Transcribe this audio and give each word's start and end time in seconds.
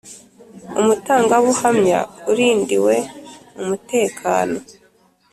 umutangabuhamya 0.79 1.99
urindiwe 2.31 2.95
umutekano 3.61 4.57